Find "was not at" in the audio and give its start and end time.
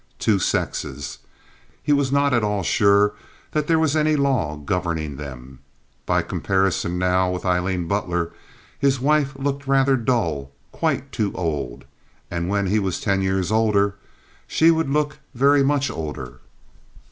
1.93-2.43